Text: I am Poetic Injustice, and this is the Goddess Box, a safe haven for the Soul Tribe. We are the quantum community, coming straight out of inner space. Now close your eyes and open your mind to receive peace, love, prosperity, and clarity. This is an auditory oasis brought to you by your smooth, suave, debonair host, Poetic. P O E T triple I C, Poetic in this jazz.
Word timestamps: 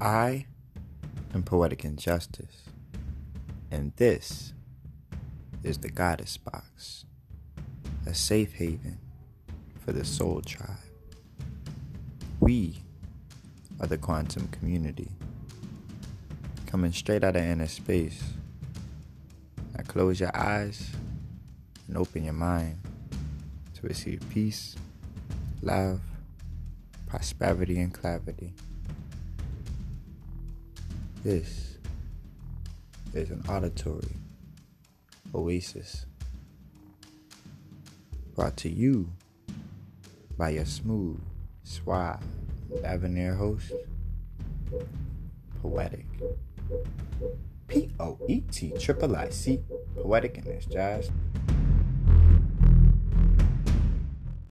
I 0.00 0.44
am 1.32 1.42
Poetic 1.42 1.82
Injustice, 1.82 2.64
and 3.70 3.94
this 3.96 4.52
is 5.62 5.78
the 5.78 5.88
Goddess 5.88 6.36
Box, 6.36 7.06
a 8.06 8.12
safe 8.12 8.52
haven 8.52 8.98
for 9.82 9.92
the 9.92 10.04
Soul 10.04 10.42
Tribe. 10.42 10.76
We 12.40 12.82
are 13.80 13.86
the 13.86 13.96
quantum 13.96 14.48
community, 14.48 15.08
coming 16.66 16.92
straight 16.92 17.24
out 17.24 17.36
of 17.36 17.42
inner 17.42 17.66
space. 17.66 18.22
Now 19.74 19.84
close 19.84 20.20
your 20.20 20.36
eyes 20.36 20.90
and 21.88 21.96
open 21.96 22.24
your 22.24 22.34
mind 22.34 22.80
to 23.76 23.86
receive 23.86 24.20
peace, 24.28 24.76
love, 25.62 26.02
prosperity, 27.06 27.80
and 27.80 27.94
clarity. 27.94 28.52
This 31.26 31.78
is 33.12 33.30
an 33.32 33.42
auditory 33.48 34.14
oasis 35.34 36.06
brought 38.36 38.56
to 38.58 38.68
you 38.68 39.10
by 40.38 40.50
your 40.50 40.64
smooth, 40.64 41.18
suave, 41.64 42.22
debonair 42.80 43.34
host, 43.34 43.72
Poetic. 45.60 46.06
P 47.66 47.90
O 47.98 48.16
E 48.28 48.42
T 48.52 48.72
triple 48.78 49.16
I 49.16 49.30
C, 49.30 49.58
Poetic 50.00 50.38
in 50.38 50.44
this 50.44 50.64
jazz. 50.66 51.10